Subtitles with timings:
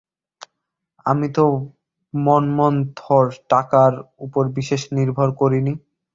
[1.05, 1.45] আমি তো
[2.13, 3.93] মন্মথর টাকার
[4.19, 5.73] উপর বিশেষ নির্ভর করি নি।